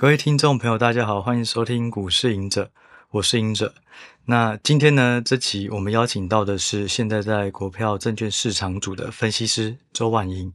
[0.00, 2.70] 各位听众朋友，大家好，欢迎收听股市隐者，
[3.10, 3.74] 我是隐者。
[4.26, 10.54] 那今天呢，这期我们邀请到的是现在在国票证券市场组的分析师周婉莹。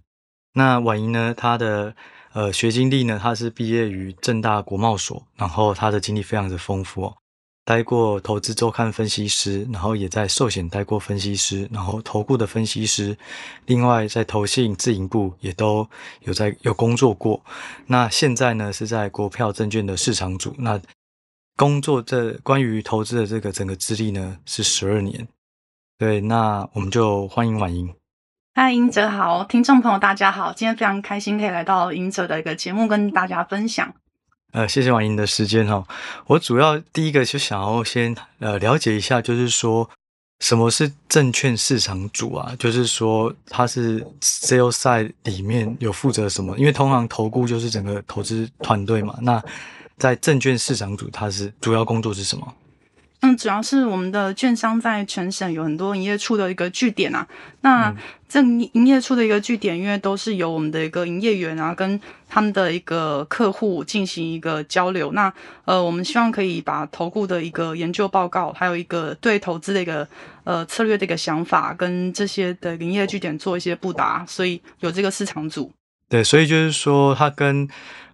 [0.53, 1.93] 那婉莹呢，她的
[2.31, 7.17] 呃学经历呢，她是毕业于正大国贸所，然后她的经历非常的丰富哦。
[7.65, 13.17] 待过投资周刊分析师，然后也在寿险待过分析师，然后投顾的分析师，
[13.67, 15.87] 另外在投信自营部也都
[16.21, 17.41] 有在有工作过。
[17.87, 20.81] 那现在呢，是在国票证券的市场组，那
[21.55, 25.27] 工作这关于投资的这个整个资历呢是十二年。
[25.97, 27.95] 对，那我们就欢迎婉莹。
[28.55, 33.95] 嗨，英哲好，听众朋友大家好，今天非常开心可以来到隐者的一个节目跟大家分享。
[34.53, 35.83] 呃，谢谢婉莹的时间哈。
[36.27, 39.89] 我主要第一个就想要先呃了解一下，就是说
[40.41, 42.55] 什么是证券市场组啊？
[42.59, 46.55] 就是说它是 sales side 里面有负责什么？
[46.57, 49.17] 因为通常投顾就是整个投资团队嘛。
[49.21, 49.43] 那
[49.97, 52.53] 在证券市场组，它是主要工作是什么？
[53.25, 57.25] 嗯，主要是我们的券商在全省有很多营业处的一个据点啊。
[57.61, 57.95] 那
[58.27, 65.13] 这营业处的一个据点，因为都是由我们的一个营业员啊，跟他们的一个客户进行一个交流。
[65.13, 70.05] 那呃，我们希望可以把投顾的一个研究报告，还有一个对投资的一个
[70.43, 75.71] 呃策略的一个想法，跟这些的营业据点做一些布达，所以有这个市场组。
[76.09, 77.69] 对，所以就是说，它跟。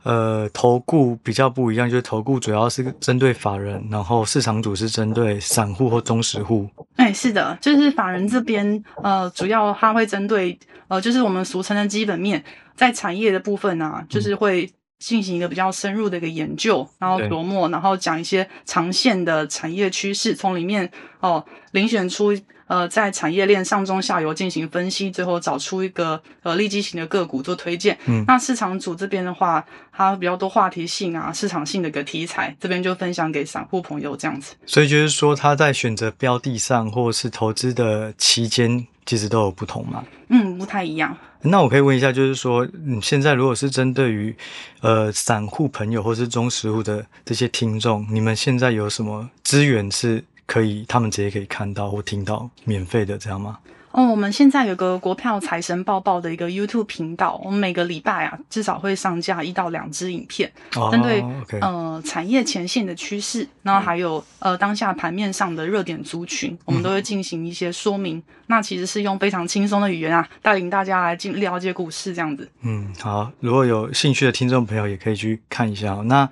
[0.10, 6.68] 呃，投顾比较不一样，就是投顾主要是针对法人，然后市场组是针对散户或中实户。
[6.96, 10.58] 哎，是的，就是法人这边，呃，主要他会针对，
[10.88, 12.44] 呃，就是我们俗称的基本面，
[12.76, 22.36] 在产业的部分啊，就是会进行一个比较深入的一个研究，然后琢磨，然后讲一些长线的产业趋势，从里面哦，遴选出。
[22.70, 27.98] 呃，在产业链上中下游进行分析，最后找出一个呃利基型的个股做推荐。
[28.06, 34.54] 嗯，那市场组这边的话，它比较多话题性啊，市场性的一个题材，这边就分享给散户朋友这样子。
[34.68, 40.06] 所以就是说，他在选择标的上，或者是投资的期间，其实都有不同嘛？
[40.28, 41.18] 嗯，不太一样。
[41.42, 44.36] 那我可以问一下，就是说，你现在如果是针对于
[44.82, 50.24] 呃散户朋友或是中实户的这些听众，你们现在有什么资源是？
[50.50, 53.60] 可以，他们直接可以看到或听到免费的，这样吗？
[53.92, 68.24] 哦，我们现在有个国票财神报报的一个 YouTube 频道，我们每个礼拜啊至少会上架一到两支影片，针、哦、对.呃产业前线的趋势，然后还有呃当下盘面上的热点族群，我们都会进行一些说明、嗯。
[68.48, 72.48] 那其实是用非常轻松的语言啊，带领大家来进了解股市这样子。
[72.62, 75.94] 嗯，好，如果有兴趣的听众朋友也可以去看一下。
[76.06, 76.30] 那。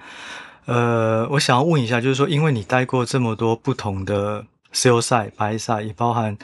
[0.67, 6.37] 呃，我想要问一下，就是说，因为你待过这么多不同的 sell side、buy side，也包含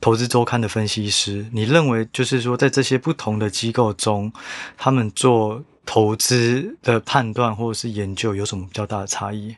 [0.00, 4.32] 投资周刊的分析师，你认为就是说，在这些不同的机构中，
[4.76, 9.54] 他们做投资的判断或者是研究有什么比较大的差异？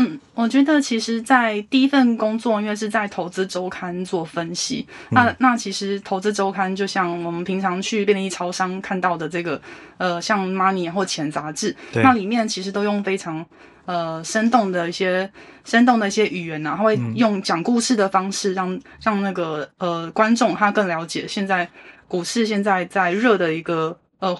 [0.00, 9.60] 嗯，我觉得其实，在第一份工作，因为是在投资周刊做分析，嗯、那那其实投资周刊就像我们平常去便利超商看到的这个，
[9.96, 13.44] 呃，像 Money 或钱杂志，那里面其实都用非常
[13.86, 15.28] 呃生动的一些
[15.64, 18.70] 生动的一些语言啊，他会用讲故事的方式让，
[19.02, 21.68] 让让那个呃观众他更了解现在
[22.06, 24.38] 股市现在在热的一个呃。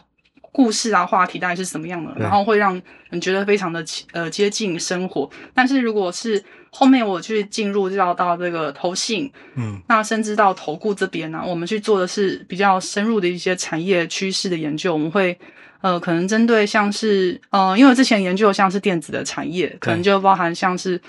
[0.53, 2.13] 故事啊，话题大概是什么样的？
[2.19, 5.29] 然后会让人觉得非常的呃接近生活。
[5.55, 14.93] 但是如果是后面我去进入到到这个投信，嗯，那甚至到投顾这边呢、啊，我们去做的是比较深入的一些产业趋势的研究。
[14.93, 15.39] 我们会
[15.81, 21.01] 呃可能针对像是呃，因为之前研究像是电子的产业，可能就包含像是。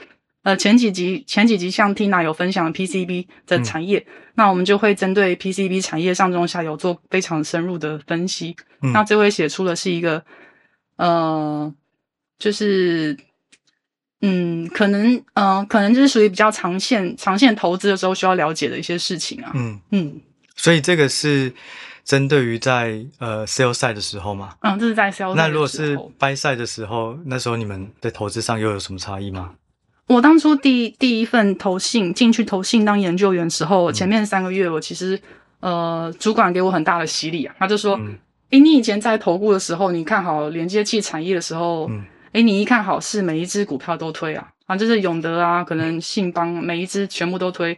[0.43, 8.55] 呃，前几集前几集像 Tina 有分享的 PCB 的产业，嗯，那我们就会针对 PCB 产业上中下游做非常深入的分析。
[8.81, 10.23] 嗯，那这位写出的是一个，
[10.95, 11.73] 呃，
[12.37, 13.17] 就是，
[14.21, 19.51] 嗯，可能，呃，可能就是属于比较长线、长线投资的时候需要了解的一些事情啊。
[19.53, 20.21] 嗯嗯，
[20.55, 21.53] 所以这个是
[22.05, 24.55] 针对于在呃 sell side 的时候吗？
[24.61, 25.35] 嗯，这是在 sell side。
[25.35, 29.55] 那如果是 buy side 的时候，那时候你们在投资上又有什么差异吗？
[30.09, 35.17] 我当初第第一份投信进去投信当研究员的时候，前面三个月我其实
[35.59, 38.17] 呃主管给我很大的洗礼啊，他就说，诶、嗯
[38.49, 47.77] 欸、你以前在投顾的时候，你看好连接器产业的时候，诶、嗯欸、你一看好是每一只股票都推啊，啊就是永德啊，可能信邦每一只全部都推。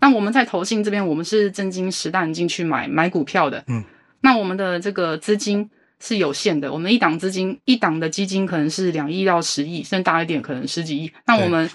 [0.00, 3.82] 那我们在投信这边，我们是真金实弹进去买买股票的，嗯，
[4.20, 5.70] 那我们的这个资金。
[6.00, 11.12] 是有限的，我们一档资金一档的基金可能是两亿到十亿，甚至大一点可能十几亿。
[11.26, 11.70] 那我们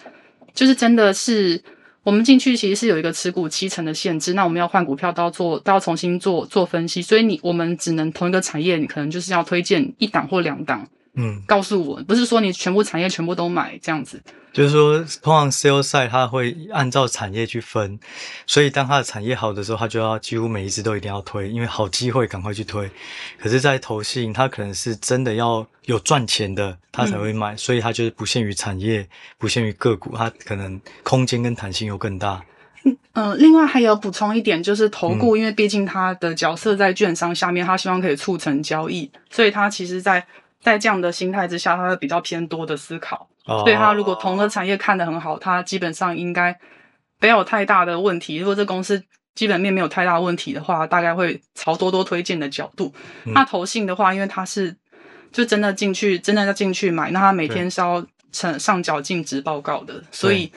[0.54, 1.62] 就是真的是，
[2.04, 4.34] 我们进去其实是有一个持股七成的限制。
[4.34, 7.02] 那我们要换股票都要做，都要重新做做分析。
[7.02, 10.88] 所以你我们只能同一个产业，你可能就是要推荐一档或两档。
[11.16, 14.22] 嗯，告诉我，不是说你全部产业全部都买这样子。
[14.54, 18.00] 就是说，通常 sales side 他会按照产业去分，
[18.48, 22.90] 所以当它的产业好的时候，它就要几乎每一只都一定要推，因为好机会赶快去推。
[23.38, 29.06] 可是，在投信，它可能是真的要有赚钱的，他才会买，嗯、所以它就是不限于产业，
[29.38, 32.42] 不限于个股，它可能空间跟弹性又更大。
[32.86, 40.26] 嗯、呃，另外还有补充一点，就是投顾，因为毕竟他的角色在券商下面，他希望可以促成交易，所以他其实在
[40.66, 43.30] 在这样的心态之下，他会比较偏多的思考。
[43.46, 46.58] 所以他如果同个产业看得很好，他基本上应该
[47.20, 48.38] 没有太大的问题。
[48.38, 49.04] 如果这公司
[49.36, 52.92] 基本面没有太大问题的话，大概会朝多多推荐的角度。
[53.26, 54.76] 嗯、那投信的话，因为他是
[55.32, 60.52] 就真的进去，真的要进去买，那他每天是要上上缴尽职报告的，所以。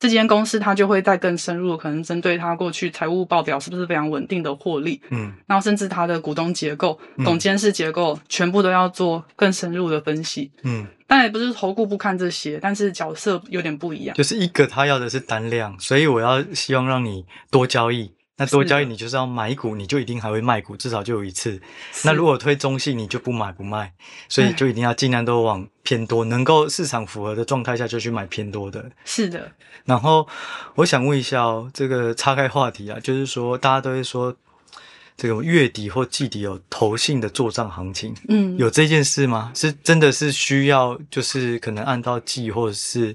[0.00, 18.10] 这间公司它就会再更深入，可能针对它过去财务报表是不是非常稳定的获利，嗯，然后甚至它的股东结构、董监事结构，全部都要做更深入的分析，嗯，但也不是投顾不看这些，但是角色有点不一样，就是一个他要的是单量，所以我要希望让你多交易。
[18.40, 21.60] 那多交易，你就是要买股，你就一定还会卖股，至少就有一次。
[22.04, 23.92] 那如果推中性，你就不买不卖，
[24.30, 28.90] 所以就一定要尽量都往偏多，能够市场符合的状态下就去买偏多的。
[29.04, 29.52] 是的。
[29.84, 30.26] 然后
[30.76, 34.34] 我想问一下哦，这个岔开话题啊，就是说大家都会说，
[35.18, 39.52] 这个月底或季底有投信的做账行情，嗯，有这件事吗？
[39.54, 43.14] 是真的是需要，就是可能按照季或者是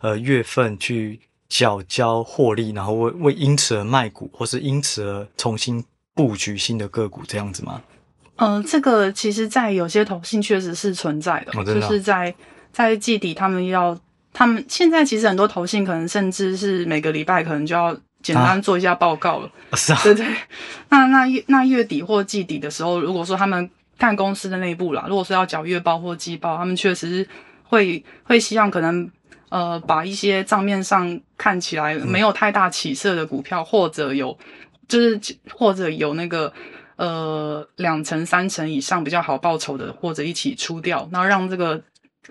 [0.00, 1.20] 呃月份去。
[1.48, 5.84] 缴交获利，然后为为因此而卖股，或是因此而重新
[6.14, 7.80] 布局新的个股，这样子吗？
[8.36, 12.34] 呃，这个其实，在有些投信确实是存在的，哦、的就是在
[12.72, 13.98] 在季底，他们要
[14.32, 20.26] 他们现在其实很多投信可能甚至是每个礼拜可能就要简单做一下报告了，啊、是啊，对对。
[20.90, 27.28] 那那月那月底或季底的时候，如果说他们看公司的内部啦，如果说要缴月报或季报，他们确实是
[27.64, 29.10] 会会希望可能。
[29.48, 34.36] 呃，把一些账面上看起来没有太大起色的股票，嗯、或者有，
[34.88, 35.20] 就是
[35.52, 36.52] 或者有那个
[36.96, 41.80] 呃两成三成以上比较好报酬的，或者一起出掉，然后让这个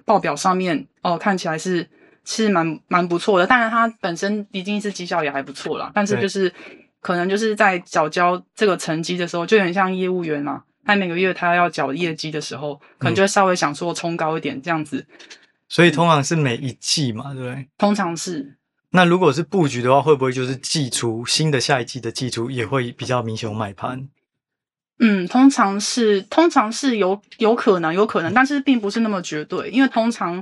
[0.04, 1.88] 报表上面哦、呃、看起来是
[2.26, 3.48] 是蛮蛮不错的。
[3.48, 6.52] 当然，它本身已经是绩效也还不错啦，但是就是
[7.00, 15.06] 可能就是在缴交这个成绩的时候，就有点像业务员嘛，他每个月他要缴业绩的时候，可能就会稍微想说冲高一点这样子。
[15.68, 17.68] 所以通常是每一季嘛，对不对？
[17.78, 18.58] 通常是。
[18.92, 24.08] 那如果是布局的话，会不会就是季初新的下一季的季初也会比较明显有买盘？
[25.00, 30.42] 嗯，通常是，通常是有有可能，有可能，但是并不是那么绝对，因为通常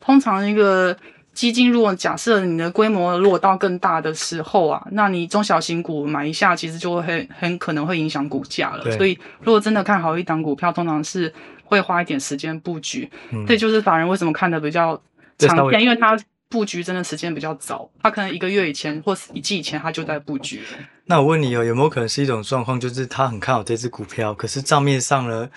[0.00, 0.94] 通常一个
[1.32, 8.90] 基金，如果假设你的规模如果到更大的时候啊，那你中小型股买一下，其实就会很很可能会影响股价了。
[8.98, 11.32] 所以，如果真的看好一档股票，通常是。
[11.66, 13.10] 会花一点时间布局，
[13.46, 15.00] 这、嗯、就是法人为什么看的比较
[15.36, 16.18] 长线，因为他
[16.48, 20.62] 布局真的时间比较早，他可能一个月以前或是一季以前他就在布局。
[21.04, 25.50] 那我问你哦，有没有可能是一种状况，就是他很看好这只股票，可是账面上呢，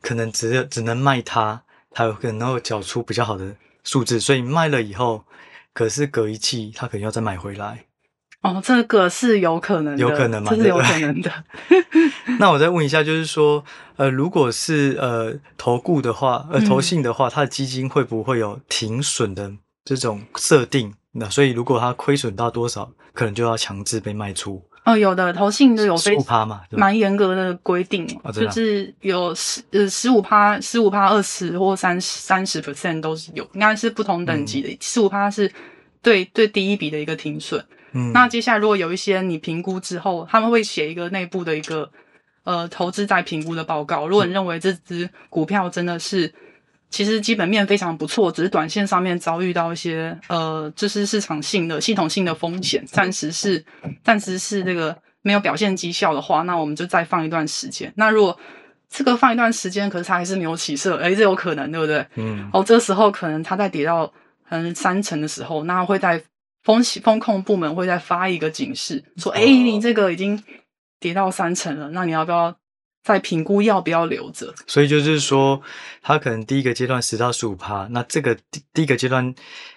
[0.00, 1.60] 可能只只能卖它，
[1.90, 3.54] 他有可能会缴出比较好的
[3.84, 5.24] 数字，所以卖了以后，
[5.72, 7.84] 可是隔一季他可能要再买回来。
[8.46, 10.50] 哦，这个是有可能的，有可能吗？
[10.54, 11.32] 这是有可能的。
[12.38, 13.64] 那我再问一下，就是说，
[13.96, 19.52] 呃，如果是呃投顾的话，呃投信的话，它的基金会不会有停损的
[19.84, 20.94] 这种设定？
[21.12, 24.62] 那所以如果它亏损到多少，可能就要强制被卖出。
[24.84, 34.78] 哦，有的投信都有十五趴嘛，蛮严格的规定，哦、就是有十呃十五趴、十五趴、二十或三十三十 percent 都是有，应该是不同等级的。
[34.80, 35.50] 十五趴是
[36.02, 37.64] 对对第一笔的一个停损。
[37.96, 41.90] 嗯，那接下来如果有一些你评估之后，他们会写一个内部的一个
[42.44, 44.06] 呃投资再评估的报告。
[44.06, 46.30] 如果你认为这只股票真的是
[46.90, 53.64] 其实基本面非常不错，只是短线上面遭遇到一些呃就是市场性的系统性的风险，暂时是
[54.04, 57.92] 暂时是这个没有表现绩效的话，那我们就再放一段时间。
[57.96, 58.38] 那如果
[58.88, 62.06] 这个放一段时间，可是它还是没有起色，诶，这有可能对不对？
[62.14, 64.06] 嗯，哦，这时候可能它在跌到
[64.48, 66.22] 可能三成的时候，那会在。
[66.66, 70.42] 风风控部门会再发一个警示，说：“哎，你这个已经
[70.98, 72.56] 跌到三成了，那你要不要
[73.04, 75.62] 再评估要不要留着？”所以就是说，
[76.02, 79.32] 他可能第一个阶段十到十五趴，那这个第第一个阶段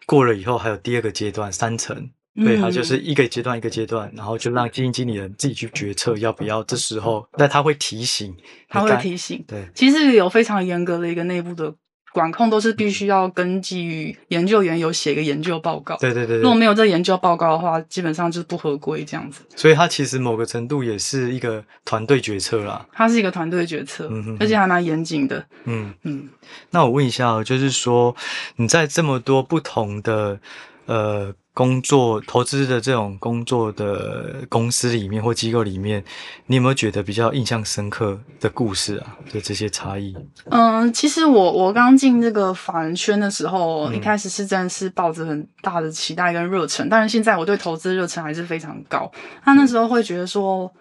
[0.07, 6.63] 过了以后，还有第二个阶段三成，对，他就是一个阶段一个阶段，然后就让基金经理人自己去决策要不要。
[6.63, 8.35] 这时候，那他会提醒，
[8.67, 11.75] 他会提醒，对，其实有非常严格的一个内部的。
[12.19, 15.95] 规管控都是必须要根据于研究员有写一个研究报告。
[15.97, 16.41] 对对对，对。
[16.41, 19.41] 如果没有这研究报告的话，基本上就是不合规这样子。
[19.55, 22.85] 所以它其实某个程度也是一个团队决策啦。
[22.91, 25.45] 它是一个团队决策，嗯哼，而且还蛮严谨的。
[25.63, 26.27] 嗯嗯。
[26.71, 28.13] 那我问一下，就是说
[28.57, 30.39] 你在这么多不同的
[30.87, 31.33] 呃。
[31.53, 36.01] 工作投资的这种工作的公司里面或机构里面，
[36.45, 39.17] 你有没有觉得比较印象深刻的故事啊？
[39.31, 40.15] 就这些差异。
[40.49, 49.11] 嗯，其实我我刚进这个法人圈的时候，嗯、一开始是真的是抱着很大的期待跟热忱，但是现在我对投资热忱还是非常高。
[49.43, 50.71] 他那时候会觉得说，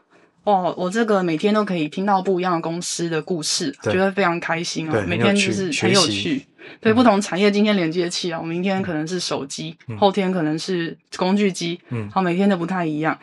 [0.44, 6.46] 哦，我这个每天都可以听到不一样的公司的故事，觉得非常开心啊，每天就是很有趣。
[6.80, 13.18] 对不同产业，今天连接器啊，我明天可能是手机，嗯、后天可能是工具机，嗯，好，每天都不太一样。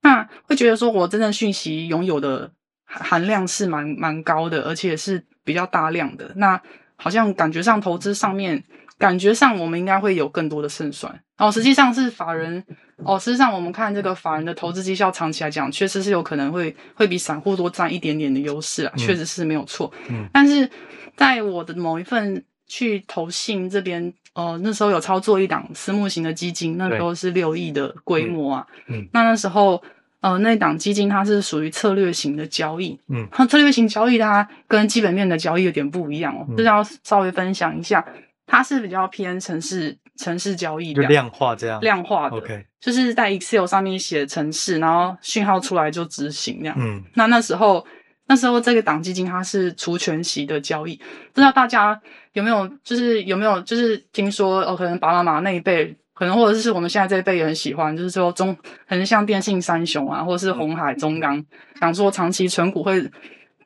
[0.00, 2.50] 那会觉得说，我真正讯息拥有的
[2.84, 6.30] 含量是蛮蛮高的，而且是比较大量的。
[6.36, 6.60] 那
[6.96, 8.62] 好像感觉上投资上面，
[8.96, 11.20] 感觉上我们应该会有更多的胜算。
[11.36, 12.64] 哦，实际上是法人，
[12.98, 19.92] 哦，实际上我们看这个法人的投资绩效，长期来讲，确实是有可能会会比散户多占一点点的优势啊，确实是没有错。
[20.08, 20.70] 嗯，但是
[21.16, 22.44] 在我的某一份。
[22.68, 28.66] 去投信这边，呃，那时候有操作一档私募型的基金，那时候是六亿的规模啊。
[28.86, 29.82] 嗯，嗯，那那时候，
[30.20, 32.98] 呃，那档基金它是属于策略型的交易。
[33.08, 38.06] 嗯，它策略型交易它跟基本面的交易有点不一样哦，这、嗯、要稍微分享一下。
[38.46, 41.80] 它是比较偏城市城市交易的，就量化这样。
[41.80, 46.76] 量化的，OK，就是在 Excel 上面写城市，然后讯号出来就执行这样。
[46.78, 47.86] 嗯，那那时候。
[48.30, 50.94] 那时候这个档基金它是除权息的交易，
[51.32, 51.98] 不知道大家
[52.38, 58.56] 有没有，就是有没有，就是听说哦，可能爸爸妈妈那一辈，可能或者是我们现在这一辈也很喜欢，就是说中，
[58.88, 61.44] 可能像电信三雄啊，或者是红海、中钢，
[61.80, 63.10] 想说长期存股会，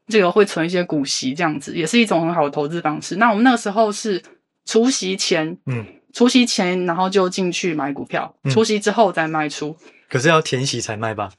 [0.09, 3.17] 这个会存一些股息，这样子也是一种很好的投资方式。
[3.17, 4.23] 那我们那个时候是
[4.64, 9.76] 除夕前，嗯，除夕前然后就进去买股票，除夕之后再卖出。
[10.09, 11.31] 可是要填息才卖吧？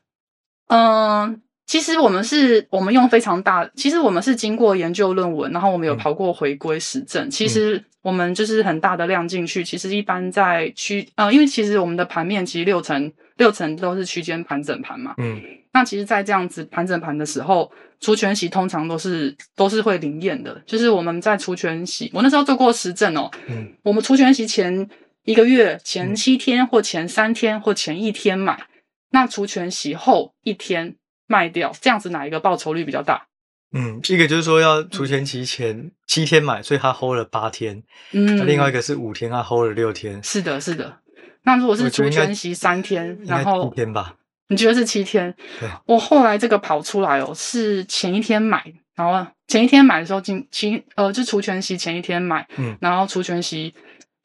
[0.68, 1.43] 嗯。
[1.66, 3.68] 其实我们是，我们用非常大。
[3.76, 7.26] 其实我们是经过研究论文，然后我们有跑过回归实证。
[7.26, 9.64] 嗯、其实我们就是很大的量进去。
[9.64, 15.16] 其实一般在区，呃，因为其实我们的盘面其实六成六成都是区间盘整盘嘛。
[15.18, 15.42] 嗯。
[15.72, 20.62] 那其实，在这样子盘整盘的时候，除权息通常都是都是会灵验的。
[20.68, 23.32] 就是我们在除权息，我那时候做过实证哦。
[23.48, 23.72] 嗯。
[23.84, 24.88] 我们除权息前
[25.24, 28.68] 一个月、前七天或前三天或前一天买，
[29.12, 30.98] 那除权息后一天。
[31.28, 33.28] 卖掉这样子哪一个报酬率比较大？
[33.76, 37.82] 嗯，一个就是说要除权期前七天买，所以他 hold 了八天。
[38.12, 40.22] 嗯，另外一个是五天，他 hold 了六天。
[40.24, 41.00] 是的，是的。
[41.44, 44.16] 那如果是除权期三天，然后七天吧？
[44.50, 45.36] 你觉得是七天？
[45.60, 45.68] 对。
[45.88, 48.64] 我后来这个跑出来哦，是前一天买，
[48.96, 53.74] 然后前一天买的时候今前呃，就除权息前一天买，嗯，然后除权息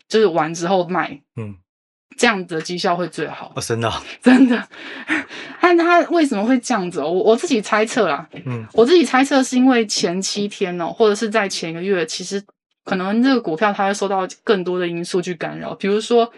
[0.07, 1.57] 就是完之后卖，嗯。
[2.17, 3.53] 这样子的绩效会最好。
[3.55, 4.69] 哦，真的，真的。
[5.61, 7.01] 但他为什么会这样子？
[7.01, 8.27] 我我自己猜测啦。
[8.47, 12.43] 嗯，我自己猜测是因为前七天哦，或者是在前一个月，其实
[12.85, 16.33] 可能这个股票它会受到更多的因素去干扰，比如说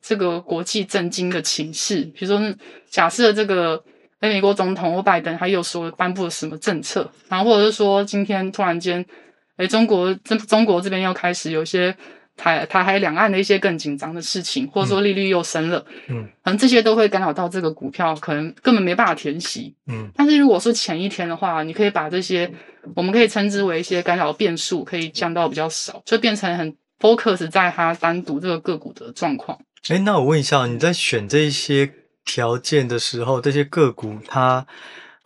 [0.00, 2.54] 这个国际震惊的情势，比如说
[2.88, 3.82] 假设这个
[4.20, 9.04] 诶美国总统或拜登他又说颁布了什么政策，然后或者是说今天突然间，
[9.56, 11.94] 诶中国这中国这边又开始有些。
[12.36, 20.10] 台台海两岸的一些更紧张的事情，或者说利率又升了，嗯，可能这些都会干扰到这个股票，可能根本没办法填息，嗯。
[20.14, 22.50] 但是如果是前一天的话，你可以把这些，
[22.94, 29.58] 我们可以称之为一些干扰变数，可以降到比较少，就变成很 focus 在它单独这个个股的状况。
[29.88, 31.90] 诶，那我问一下，你在选这些
[32.24, 34.66] 条件的时候，这些个股它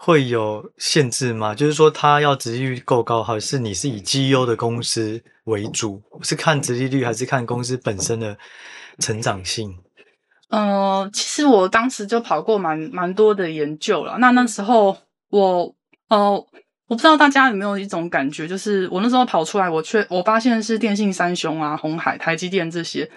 [0.02, 1.54] 会有限制吗？
[1.54, 6.00] 就是说，它要殖利率够高，还是你是以绩优的公司为主？
[6.23, 8.35] 是看殖利率，还是看公司本身的
[8.99, 9.76] 成长性？
[10.49, 14.16] 呃，其实我当时就跑过蛮蛮多的研究了。
[14.19, 14.97] 那那时候
[15.28, 15.75] 我
[16.09, 16.33] 呃，
[16.87, 23.11] 我不知道大家有没有一种感觉，就是我那时候跑出来，我却我发现是电信三雄啊，鸿海、台积电这些。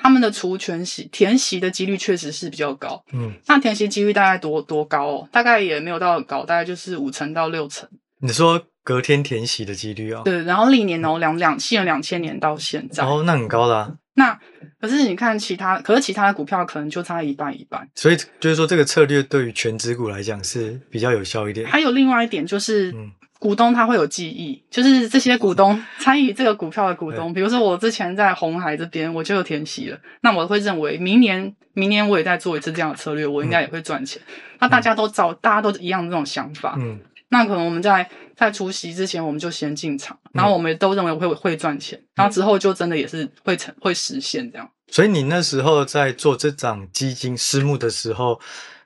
[0.00, 5.28] 他们的除权息填息的几率确实是比较高，嗯，那填息几率大概多多高哦？
[5.30, 7.88] 大概也没有到很高，大概就是五成到六成。
[8.22, 10.22] 你说隔天填息的几率啊、哦？
[10.24, 13.92] 对，然后历年哦，两两七年两千年到现在，哦，那很高啦、啊。
[14.14, 14.38] 那
[14.80, 17.88] 可是你看其他，可是其他的股票可能就差一半一半。
[17.94, 21.66] 所以就是说，这个策略对于全值股来讲是比较有效一点。
[21.66, 23.12] 还有另外一点就是，嗯。
[23.40, 34.20] 股东他会有记忆，就是这些股东参与这个股票的股东，比如说我之前在红海这边我就有填息了，那我会认为明年明年我也再做一次这样的策略，我应该也会赚钱。
[34.26, 38.06] 嗯、那大家都找大家都一样的这种想法，嗯，那可能我们在
[38.36, 44.70] 在除夕之前，我们就先进场，然后我们都认为会会赚钱，嗯、然后之后就真的也是会成会实现这样。
[44.88, 48.38] 所以你那时候在做这档基金私募的时候，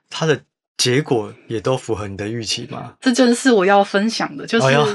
[0.09, 0.39] 它的
[0.77, 2.93] 结果也都符合你的预期吗？
[3.01, 4.85] 这就是我要分享的，就是、哦、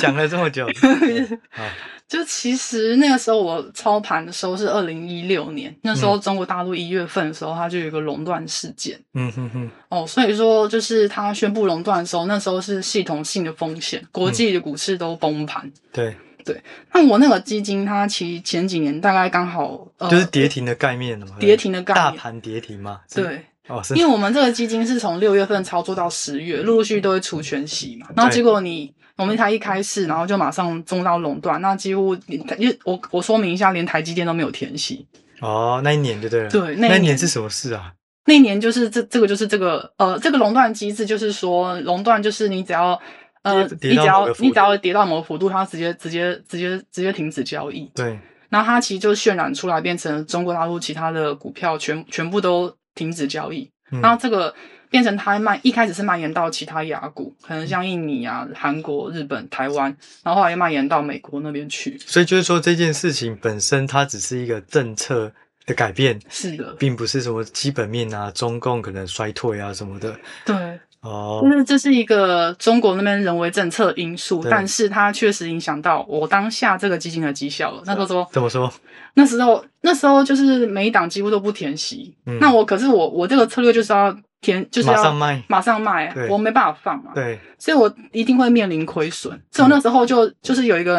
[0.00, 0.66] 讲了这么久。
[1.50, 1.64] 好
[2.08, 9.00] 就其实那个时候我操盘的时候是二零一六年，那时候中国大陆一月份的时候，它就有一个垄断事件。
[9.14, 9.70] 嗯哼哼。
[9.88, 15.64] 哦，所以说就是它宣布垄断的时候，那时候是系统性的风险，国际的股市都崩盘。
[15.64, 16.62] 嗯、对对。
[16.92, 21.36] 那我那个基金，它其实前几年大概刚好、呃、就是跌停的概念了嘛？
[21.40, 23.00] 跌停的概念，大盘跌停嘛？
[23.14, 23.46] 对。
[23.68, 23.94] 哦，是。
[23.94, 28.92] 因为我们这个基金是从六月份操作到十月，陆陆续续都会出全息嘛，然后结果你。
[29.14, 35.06] 我们才一开市，然后就马上中到垄断，那几乎连台，我我说明一下，连台积电都没有填息。
[35.40, 36.48] 哦，那一年就对了。
[36.48, 37.92] 对，那一年是什么事啊？
[38.24, 42.98] 那一年就是这这个就是这个呃这个垄断机制，就是说垄断就是你只要
[43.42, 47.88] 呃你只要你只要跌到某个幅度，它直接直接直接直接停止交易。
[47.94, 48.18] 对。
[48.48, 53.70] 然后它其实就渲染出来，变成中国大陆其他的股票全全部都停止交易。
[53.90, 54.00] 嗯。
[54.00, 54.54] 然后这个。
[54.92, 61.96] 变成它蔓一开始是蔓延到其他亚股，可能像印尼啊、韩国、日本、台湾，然后后来又蔓延到美国那边去。
[62.00, 65.32] 所以就是说这件事情本身它只是一个政策
[65.64, 70.14] 的改变，是的，并不是什么基本面啊、中共可能衰退啊什么的。
[70.44, 77.82] 对，哦，就是这是一个中国那边人为政策因素，但是它确实影响到我当下这个基金的绩效了。
[77.84, 78.72] 那时候说怎么说？
[79.14, 84.16] 那时候那时候就是每一档几乎都不填息，嗯，那我可是我我这个策略就是要。
[84.42, 89.40] 填就是要马上卖，马上卖，我没办法放嘛，对，所以我一定会面临亏损。
[89.52, 90.96] 所以我那时候就就是有一个，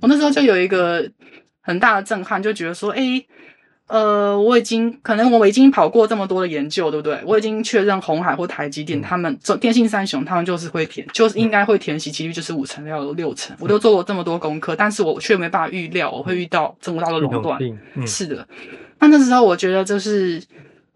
[0.00, 1.04] 我那时候就有一个
[1.60, 3.26] 很大的震撼，就觉得说，诶，
[3.88, 7.20] 呃，我已经可能我已经跑过这么多的研究，对不对？
[7.26, 13.56] 我已经确认红海或台积电他们做电信三雄，他们就是会填，就是应该会填息，几率就是五成要有六成。
[13.58, 17.58] 我都做过这么多功课，但是我却没办法预料我会遇到这么大的垄断。
[18.06, 18.46] 是的，
[18.98, 20.42] 那那时候我觉得就是。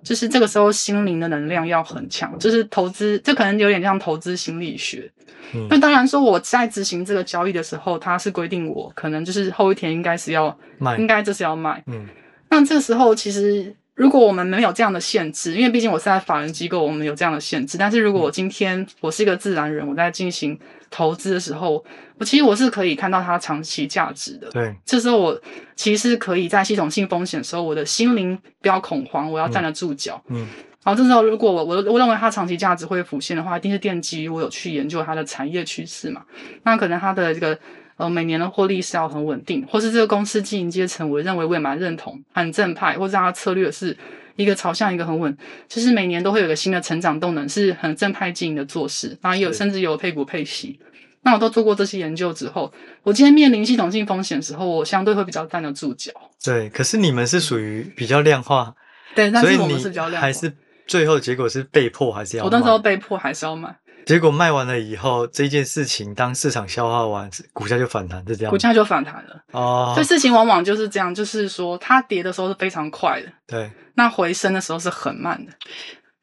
[0.04, 5.08] 就是这个时候心灵的能量要很强，就是投资，这可能有点像投资心理学。
[5.54, 11.80] 嗯，那当然说我在执行这个交易的时候，它是规定我可能就是后一天应该是要卖，应该就是要卖。
[11.86, 12.04] 嗯，
[12.52, 17.76] 那这个时候其实如果我们没有这样的限制，因为毕竟我是在法人机构，我们有这样的限制。
[17.76, 20.58] 但是如果我今天我是一个自然人，我在进行。
[20.94, 21.82] 投资的时候，
[22.18, 24.50] 我其实我是可以看到它长期价值的。
[24.50, 25.40] 对，这时候我
[25.74, 30.22] 其实可以在系统性风险的时候，我的心灵不要恐慌，我要站得住脚。
[30.28, 30.46] 嗯，
[30.84, 36.22] 好，这时候如果我我我认为它长期价值会浮现的话，一定是奠基于我有去研究它的产业趋势嘛。
[36.64, 37.58] 那可能它的这个
[38.02, 43.96] 呃每年的获利是要很稳定，或是这个公司经营阶层，我认为我也蛮认同，很正派，或者它策略是
[44.34, 45.36] 一个朝向一个很稳，
[45.68, 50.80] 就是每年都会有一个新的成长动能，是很正派经营的做事，然后也有甚至有配股配息。
[51.22, 52.72] 那我都做过这些研究之后，
[53.04, 56.10] 我今天面临系统性风险的时候，我相对会比较站得住脚。
[56.44, 58.74] 对，可是你们是属于比较量化，
[59.14, 60.52] 对，但是我们是比较量化，还是
[60.88, 62.50] 最后结果是被迫还是要卖？
[62.50, 63.76] 我那时候被迫还是要卖。
[64.06, 68.50] 结果卖完了以后，这件事情当市场消化完，股价就反弹，是这样。
[68.50, 69.94] 股价就反弹了哦。
[69.96, 73.70] 这事情往往就是这样，就是说它跌的时候是非常快的，对。
[73.94, 75.52] 那回升的时候是很慢的，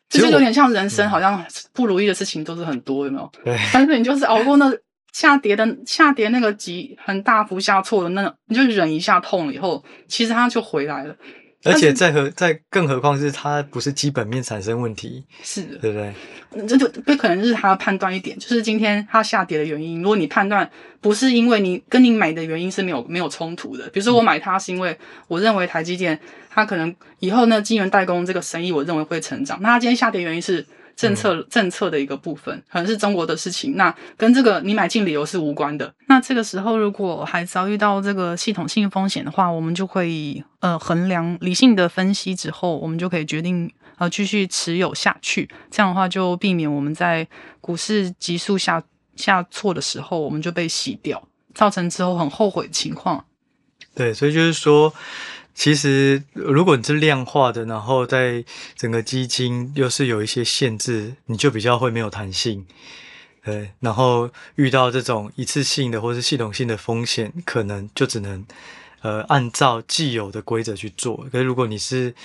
[0.09, 3.31] 就是有点像人生，好像不如意的事情都是很多，有没有？
[3.43, 3.57] 对。
[3.73, 4.71] 但是你就是熬过那。
[5.11, 11.15] 下跌的下跌那个急很大幅下挫的那种，你就忍一下痛了以后，其实它就回来了。
[11.63, 16.67] 而且再何再更何况是它不是基本面产生问题，是的，对不对？
[16.67, 20.01] 这就不可能是他判断一点，就是今天它下跌的原因。
[20.01, 20.69] 如果你判断
[20.99, 26.19] 不是因为你跟你买的原因是没有没有冲突的，比如说我买它是因为我认为台积电
[26.49, 30.65] 它可能以后呢晶圆代工这个生意我认为会成长，那它今天下跌原因是。
[30.99, 35.93] 政策政策的一个部分，可能是中国的事情，那跟这个你买进理由是无关的。
[36.09, 45.49] 那这个时候，如果还遭遇到这个系统性风险的话，我们就会呃衡量理性的分析之后，我们就可以决定呃继续持有下去。
[45.71, 47.25] 这样的话，就避免我们在
[47.61, 48.83] 股市急速下
[49.15, 53.23] 下挫的时候，我们就被洗掉，造成之后很后悔的情况。
[53.95, 54.93] 对，所以就是说。
[55.59, 58.45] 其实，如果你是量化的，然后在
[58.77, 62.65] 整个基金又是有一些限制，你就比较会没有弹性。
[63.43, 68.45] 对，然后遇到这种一次性的或是系统性的风险，可能就只能
[69.01, 71.27] 呃按照既有的规则去做。
[71.29, 72.15] 可是如果你是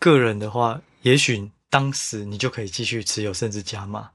[0.00, 4.10] 个人的话，也许当时你就可以继续持有，甚至加码。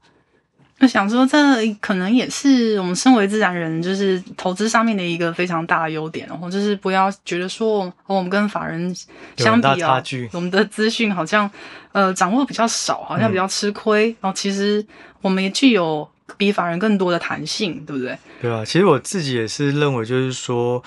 [0.78, 1.38] 那想说，这
[1.80, 8.94] 可能也是我们身为自然人，就是投资上面的一个非常大的优点，然后就是不要觉得说，我们跟法人
[9.36, 11.50] 相比啊，我们的资讯好像
[11.92, 14.14] 呃掌握比较少，好像比较吃亏。
[14.20, 14.84] 然后其实
[15.22, 18.18] 我们也具有比法人更多的弹性，对不对？
[18.42, 20.82] 对啊，其实我自己也是认为，就是说。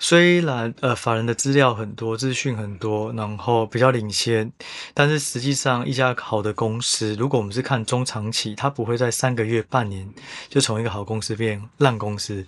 [0.00, 4.50] 虽然呃，法人的资料很多，资讯很多，然后比较领先，
[4.94, 10.08] 但是实际上一家好的公司，如果我们是看中长期，它不会在三个月、半年
[10.48, 12.46] 就从一个好公司变烂公司。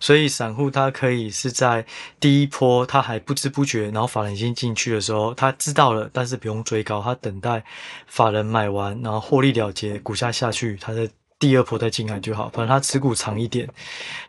[0.00, 1.86] 所以散户他可以是在
[2.18, 7.64] 第一波他还不知不觉，然后法人已经进去的时候，他知道了，但是不用追高，他等待
[8.06, 11.08] 法人买完，然后获利了结，股价下去，他的。
[11.38, 13.68] 第二波再进来就好，反正它持股长一点，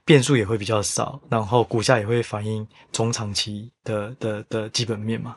[0.06, 5.36] 变数也会比较少，然后股价也会反映中长期的的的基本面嘛。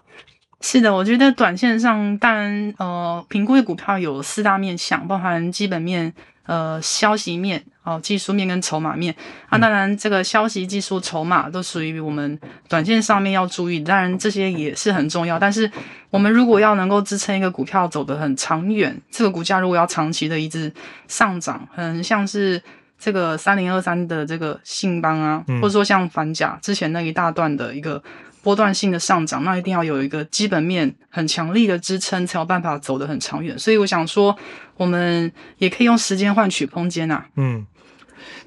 [0.61, 6.15] 是的，我觉得短线上，当然呃，评估的股票有四大面向，包含基本面。
[6.45, 9.15] 呃，消息面、哦，技术面跟筹码面，
[9.49, 15.39] 啊，当然这个消息、技术、筹码都属于我们短线上面要注意，当然这些也是很重要。
[15.39, 15.71] 但是
[16.11, 20.73] 我们如果要能够支撑一个股票走得很长远，这个股价如果要长期的一直
[21.07, 22.61] 上涨，很像是
[22.99, 28.03] 这个三零二三的这个信邦啊，或者说像反甲之前那一大段的一个。
[28.43, 33.59] 波段性的上涨，那一定要有一个基本面很强力的支撑，才有办法走得很长远。
[33.59, 34.37] 所以我想说，
[34.77, 37.27] 我们也可以用时间换取空间呐、啊。
[37.37, 37.67] 嗯，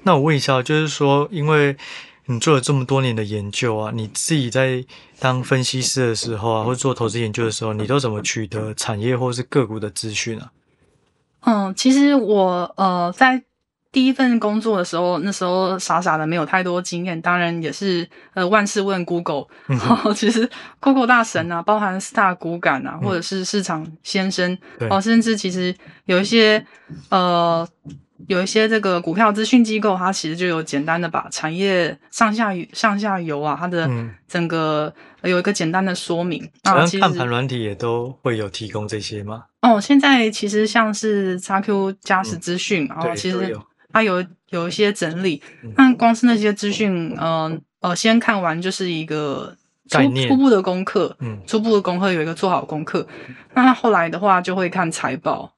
[0.02, 1.76] 那我问一下，就是说，因为
[2.26, 4.84] 你做了这么多年的研究啊，你自己在
[5.18, 10.52] 当分析师的时候啊，或者做投资研究的时候，你都怎么取得产业或是个股的资讯啊？
[11.40, 13.44] 嗯，其实我呃在。
[13.96, 20.46] 第一份工作的时候，那时候傻傻的没有太多经验，当然也是呃万事问 Google，嗯、其实
[20.80, 26.62] Google 大神啊，包含 Star 股感啊，或者是市场先生哦、嗯，甚至其实有一些
[27.08, 27.66] 呃
[28.26, 33.88] 有一些这个股票资讯机构，它其实就有简单的把产业上下上下游啊，它的
[34.28, 36.46] 整个有一个简单的说明。
[36.64, 39.44] 嗯、啊，其实看盘软体也都会有提供这些吗？
[39.62, 43.58] 哦，现在其实像是 XQ 加时资讯，然、嗯、后其实。
[43.96, 45.40] 它有有一些整理，
[45.74, 47.18] 那光是那些资讯，嗯
[47.80, 49.56] 呃，呃，先看完就是一个
[49.88, 53.06] 初初步的功课，嗯，初步的功课有一个做好功课。
[53.54, 55.50] 那后来的话就会看财报，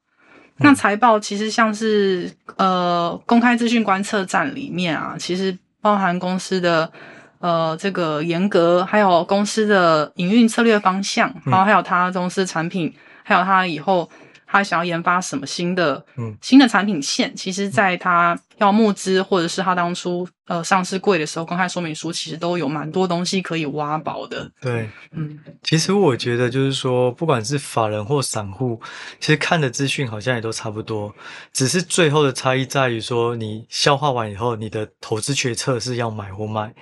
[0.58, 6.92] 那财报其实像是呃公开资讯观测站里面啊，其实包含公司的
[7.40, 14.08] 呃这个严格，还有公司的营运策略方向，然后还有它公司产品，还有它以后。
[14.50, 24.50] 他想要研发什么新的，嗯，新的产品线，其实，在他要募资或者是他当初呃上市贵的时候，公开说明书其实都有蛮多东西可以挖宝的。
[24.60, 28.80] 对，嗯，其实我觉得就是说，不管是法人或散户，
[29.20, 31.14] 其实看的资讯好像也都差不多，
[31.52, 36.74] 只是最后的差异在于说，你消化完以后，你的投资决策是要买或卖。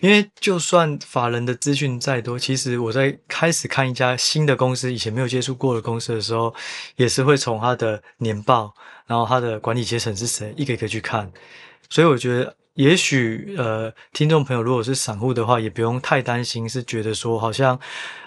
[0.00, 6.54] 因为就算法人的资讯再多，其实我在开始看一家新的公司，以前没有接触过的公司的时候，
[6.96, 8.72] 也是会从他的年报，
[9.10, 11.28] 然后他的管理阶层是谁，一个一个去看。
[11.88, 17.76] 所以我觉得，也许呃，听众朋友如果是散户的话，也不用太担心，是觉得说好像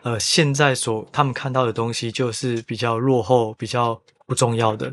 [0.01, 4.91] 呃现在所他们看到的东西就是比较落后、比较不重要的。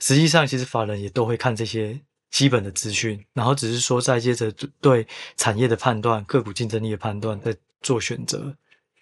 [0.00, 2.00] 实际上，其实法人也都会看这些。
[2.30, 5.06] 基本的资讯，然后只是说再接着对
[5.38, 8.54] 产业的判断、个股竞争力的判断，再做选择。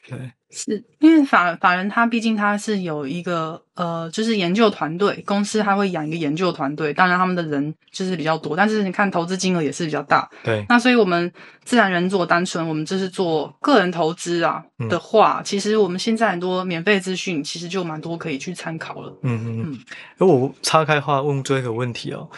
[0.09, 10.29] 对，是因为法法人他毕竟他是有一个呃，就是研究团队，公司他会养一个研究团队，当然他们的人就是比较多，但是你看投资金额也是比较大。
[10.45, 11.31] 对，那所以我们
[11.65, 19.13] 自然人做单纯，我们就是做个人投资啊的话，嗯，其实我们现在很多免费资讯，其实就蛮多可以去参考了。
[19.23, 19.79] 嗯嗯嗯。
[20.19, 22.29] 而我岔开话问最后一个问题哦。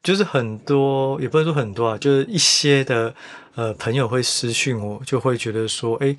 [0.00, 3.12] 就是很多，也不能说很多啊，就是一些的
[3.56, 6.16] 呃朋友会私讯我，就会觉得说，诶，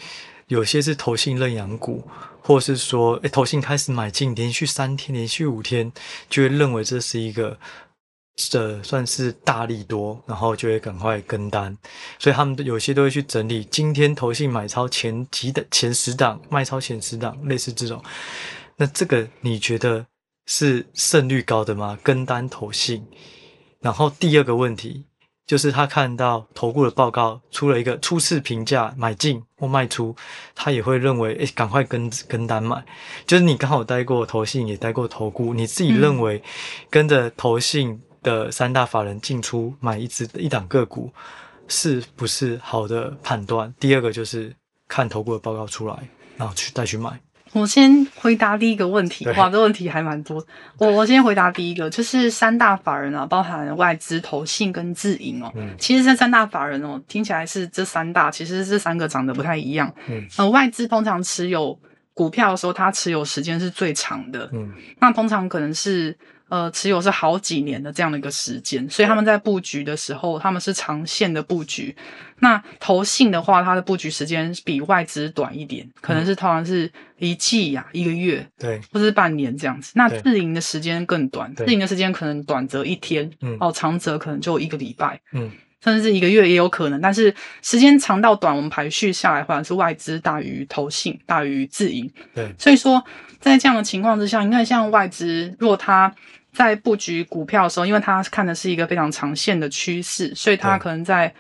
[0.50, 2.04] 有些是投信认养股，
[2.42, 5.92] 或是说，诶，投信开始买进，连续三天、连续五天，
[6.30, 7.58] 就会认为这是一个
[8.36, 11.78] 这算是大利多，然后就会赶快跟单，
[12.18, 18.04] 所以他们有些都会去整理今天投信买超前几的前十档，卖超前十档，类似这种。
[18.76, 20.06] 那这个你觉得
[20.48, 22.00] 是胜率高的吗？
[22.02, 23.06] 跟单投信？
[23.82, 25.06] 然后第二个问题
[25.50, 30.16] 就是，他看到投顾的报告出了一个初次评价买进或卖出，
[30.54, 32.86] 他也会认为，诶，赶快跟跟单买。
[33.26, 36.40] 就是你刚好待过投信，也待过投顾，你自己认为
[36.92, 41.12] 跟着投信的三大法人进出买一只一档个股，
[41.68, 43.74] 是不是好的判断？
[43.80, 44.56] 第二个就是
[44.88, 45.98] 看投顾的报告出来，
[46.38, 47.20] 然后去再去买。
[47.54, 50.46] 我先回答第一个问题，哇，这问题还蛮多。
[50.78, 55.52] 我我先回答第一个，就是三大法人啊，包含外资、投信跟自营哦。
[55.56, 55.74] 嗯。
[55.80, 59.92] 其实这三大法人哦，听起来是这三大，其实这三个长得不太一样。
[60.08, 60.26] 嗯。
[60.38, 61.78] 呃，外资通常持有
[62.14, 64.50] 股票的时候，它持有时间是最长的。
[64.54, 64.72] 嗯。
[65.00, 66.16] 那通常可能是
[66.50, 71.96] 呃持有是好几年的这样的一个时间，所以他们在布局的时候，他们是长线的布局。
[72.40, 79.92] 那投信的话，它的布局时间比外资短一点，可能是通常是一季呀、啊、一个月，对，或者是半年这样子。
[79.96, 85.52] 那自营的时间更短，自营的时间可能短则一天，嗯，哦，长则可能就一个礼拜，嗯。
[85.82, 92.12] 甚至是一个月也有可能，但是时间长到短，我们排序下来，反而是外资大于投信，大于自营。
[92.36, 93.02] 对，所以说
[93.40, 96.14] 在这样的情况之下，你看像外资，如果他
[96.52, 101.34] 在布局股票的时候，因为他看的是一个非常长线的趋势，所以他可能在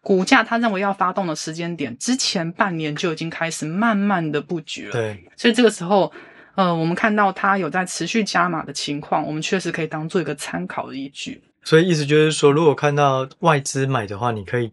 [0.00, 4.92] 股价他认为要发动的时间点之前半年就已经开始慢慢的布局了。
[4.92, 6.12] 对，所以这个时候，
[6.54, 11.42] 呃，我们看到他有在持续加码的情况，我们确实可以当做一个参考的依据。
[11.62, 14.70] 所以意思就是说，如果看到外资买的话，你可以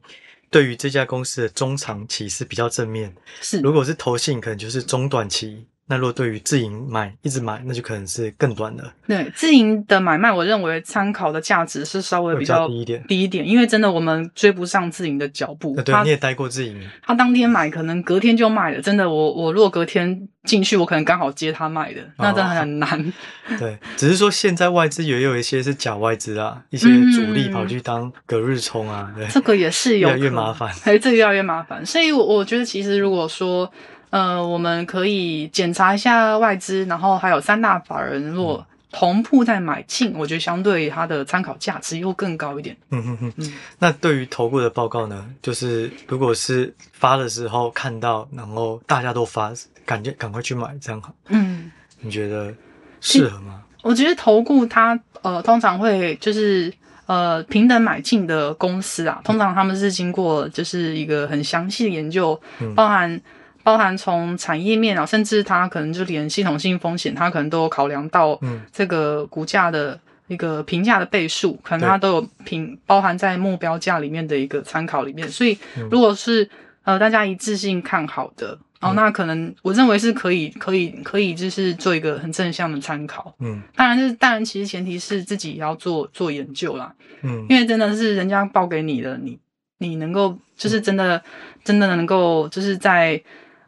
[0.49, 3.13] 对于这家公司的中长期是比较正面。
[3.39, 5.65] 是，如果是投信，可能就是中短期。
[5.91, 8.93] 那如果对于自营买一直买，那就可能是更短的。
[9.05, 15.75] 对，自营的买卖，我认为参考的价值是稍微比较低一点，低一点，因为真的我们追不上自营的脚步。
[15.81, 18.81] 对，你也待过自营，他当天买，可能隔天就卖了。
[18.81, 23.13] 真的，我我如果隔天进去，我可能刚好接他卖的，那真的很难。
[23.49, 31.85] 哦、对，只是说现在外资也有一些是假外资啊，一些主力跑去当隔日冲啊，对，这个也是有越来越麻烦，哎，这个越来越麻烦。
[31.85, 33.69] 所以我觉得，其实如果说。
[34.11, 42.75] 呃，我们可以检查一下外资，然后还有三大法人，如果同步在买进，我觉得相对它的参考价值又更高一点。
[42.89, 43.33] 嗯哼哼。
[43.37, 45.25] 嗯，那对于投顾的报告呢？
[45.41, 49.53] 就是如果是发的时候看到，然后大家都发，
[49.85, 51.13] 感觉赶快去买，这样好。
[51.29, 51.71] 嗯，
[52.01, 52.53] 你觉得
[52.99, 53.61] 适合吗？
[53.81, 56.69] 我觉得投顾它呃通常会就是
[57.05, 63.21] 呃平等买进的公司啊，通常他们是经过就是一个很详细的研究，嗯、包含。
[63.63, 68.39] 包含从产业面啊，甚至它可能就连系统性风险，它可能都有考量到
[68.71, 75.27] 这个股价的一个评价的倍数，可能它都有评包含在目标价里面的一个参考里面。
[75.29, 75.57] 所以，
[75.89, 76.49] 如果是
[76.83, 83.35] 呃大家一致性看好的，哦，那可能我认为是可以，可以，可以，就是做一个很正向的参考。
[83.39, 86.93] 嗯，当然是，当然其实前提是自己也要做做研究啦。
[87.21, 89.37] 嗯，因为真的是人家报给你的，你
[89.77, 91.21] 你能够就是真的
[91.63, 93.21] 真的能够就是在。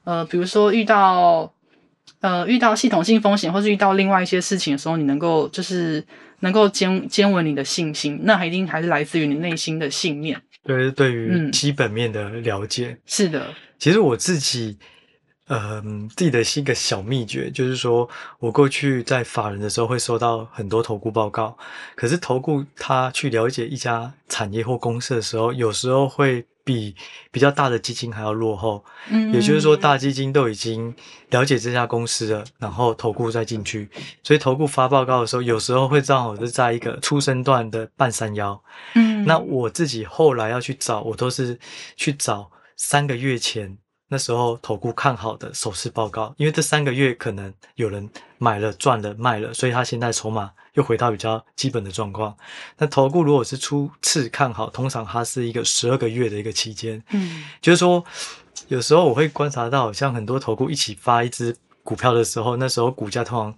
[0.04, 1.54] 呃，比如说遇到
[2.22, 6.04] 呃遇到系统性风险，或是遇到另外一些事情的时候，你能够就是
[6.40, 10.42] 能够坚坚稳你的信心，那一定还是来自于你内心的信念。
[10.64, 12.88] 对，对于基本面的了解。
[12.88, 13.48] 嗯，是的。
[13.80, 14.78] 其实我自己。
[15.50, 21.56] 嗯，自己的是一个小秘诀，就是说我过去在法人的时候会收到很多投顾报告，
[21.96, 26.96] 可是投顾他去了解一家产业或公司的时候，有时候会比
[27.32, 28.84] 比较大的基金还要落后。
[29.10, 30.94] 嗯，也就是说，大基金都已经
[31.30, 33.90] 了解这家公司了，然后投顾再进去，
[34.24, 38.62] 所以投顾发报告的时候，有时候会正好是在一个出生段的半山腰。
[38.96, 41.60] 嗯，那我自己后来要去找，我都是
[41.96, 43.78] 去找三个月前。
[44.14, 52.38] 那时候投顾看好的首次报告，因为这三个月可能有人买了赚了卖了，所以他现在筹码又回到比较基本的状况。
[52.78, 57.02] 那投顾如果是初次看好，通常它是一个十二个月的一个期间。
[57.10, 58.06] 嗯，就是说
[58.68, 63.56] 有时候我会观察到，像很多投顾一起发一只股票的时候，那时候股价通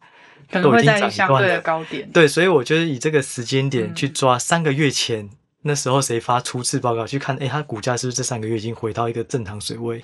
[0.49, 1.59] 常都已经涨一段了。
[1.59, 2.09] 高点。
[2.13, 5.29] 对，所以我觉得以这个时间点去抓三个月前、嗯、
[5.63, 10.01] 那时候谁发初次报告，去看，诶，它股价是不是这三个月已经回到一个正常水位？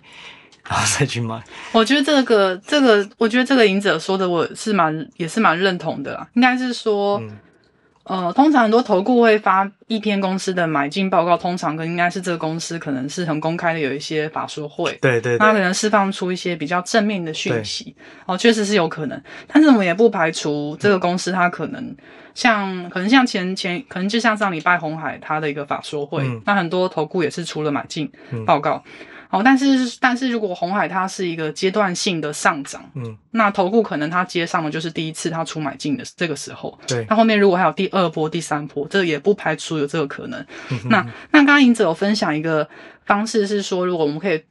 [0.70, 6.28] 然后再去买，我觉得这个这个，我觉得这个隐者说的，我是蛮也是蛮认同的啦。
[6.34, 17.96] 应该是说，嗯、呃，通常很多投顾会发一篇公司的买进报告，通常跟应该是这个公司可能是很公开的，有一些法说会，对对，对，它可能释放出一些比较正面的讯息，
[18.26, 19.22] 哦，确实是有可能。
[19.48, 21.94] 但是我们也不排除这个公司它可能
[22.36, 28.10] 像，可能像前前，可能就像上礼拜红海它的一个法说会，嗯、那很多投顾也是出了买进
[28.46, 28.82] 报告。
[28.86, 28.92] 嗯
[29.32, 40.46] 哦，但是但是如果红海它是一个阶段性的上涨，嗯，那投顾可能它接上的就是第一次它出买进的这个时候，对，那后面如果还有第二波、第三波，这也不排除有这个可能。
[40.90, 42.68] 那那刚刚银子有分享一个
[43.06, 44.44] 方式是说，如果我们可以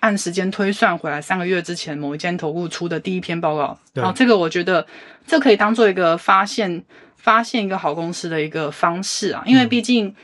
[0.00, 4.86] 按时间推算回来，三个月之前某一间投顾出的第一篇报告，然后这个我觉得
[5.26, 6.84] 这可以当做一个发现
[7.16, 10.14] 发现一个好公司的一个方式啊，因为毕竟，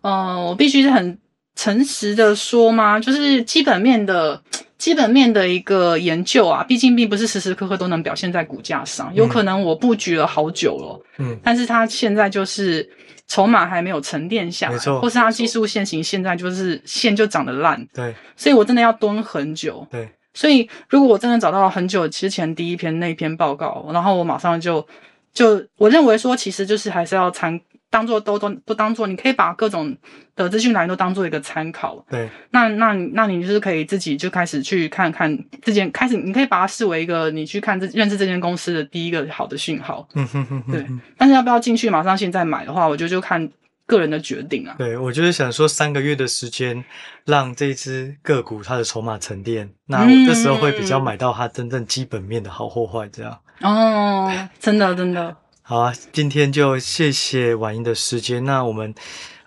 [0.00, 1.18] 嗯、呃，我必须是很。
[1.56, 2.98] 诚实的说吗？
[2.98, 4.42] 就是基本面的
[4.78, 9.14] 基本面的一个研究啊，毕竟并不是时时刻刻都能表现在股价上。
[9.14, 12.88] 有可能我布局了好久了，嗯，但是它现在就是
[13.26, 24.86] 筹码还没有沉淀下来，没错，或是它技术线型现在就是线就长得烂，对，所以我真的要蹲很久，对，所以如果我真的找到很久之前第一篇那篇报告，然后我马上就
[25.34, 27.60] 就我认为说，其实就是还是要参。
[27.90, 29.96] 当做都都都当做，你可以把各种
[30.36, 32.02] 的资讯来源都当做一个参考。
[32.08, 40.08] 对，那那那你就是可以自己就开始去看看这件，开始你可以把它视为一个你去看这认识这间公司的第一个好的讯号。
[40.14, 40.86] 嗯哼哼，对。
[41.18, 43.50] 但是要不要进去马上现在买的话，我觉得就看
[43.86, 44.76] 个人的决定啊。
[44.78, 46.84] 对，我就是想说三个月的时间，
[47.24, 53.36] 让这只个股它的筹码沉淀，那我这时候会比较买到它真正基本面的好或坏这样。
[53.62, 55.36] 哦，真的真的。
[55.70, 58.44] 好啊，今天就谢谢婉莹的时间。
[58.44, 58.92] 那我们，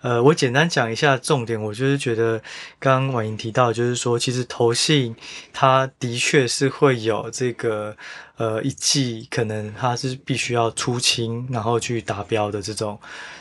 [0.00, 1.60] 呃，我简单讲一下重点。
[1.60, 2.40] 我就是觉得，
[2.78, 5.14] 刚刚婉莹提到，就是说，其实投信
[5.52, 7.94] 它的确是会有这个。
[8.36, 12.98] 呃，一季可能它是必须要出清，然后去达标的这种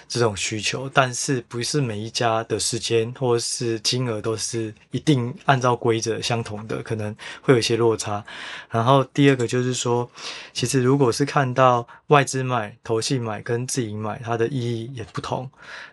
[0.08, 8.24] 这种需求，但是不是每一家的时间或是金额都是一定按照规则相同的，可能会有一些落差。
[8.70, 10.08] 然后第二个就是说，
[10.54, 15.50] 其实如果是看到外资买、投信买跟自营买，它的意义也不同。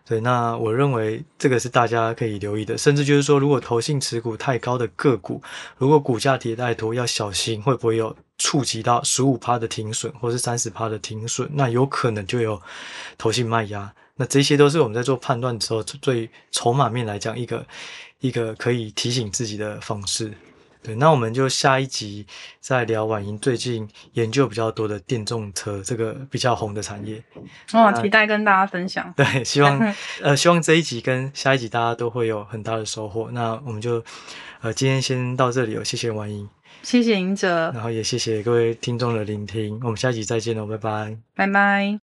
[0.07, 5.41] 对，那我认为这个是大家可以留意的，甚至就是说，如果投信持股太高的个股，
[5.79, 8.15] 如果股价跌太多，要小心会不会有。
[8.41, 12.61] 触及到十五趴的停损，或是三十趴的停损，那有可能就有
[13.19, 13.93] 投信卖压。
[14.17, 17.67] 那这些都是我们在做判断的时候，对筹码面来讲，一个
[18.21, 20.33] 一个可以提醒自己的方式。
[20.83, 22.27] 对，那我们就下一集
[22.59, 27.23] 再聊婉莹最近研究比较多的电动车这个比较红的产业。
[27.75, 29.13] 哇，期待跟大家分享。
[29.17, 33.29] 对，希望 呃，希望这一集跟下一集大家都会有很大的收获。
[33.33, 34.03] 那我们就
[34.63, 36.49] 呃，今天先到这里哦，谢谢婉莹。
[36.83, 41.99] 谢谢赢者，然后也谢谢各位听众的聆听，我们下集再见喽，拜拜，拜拜。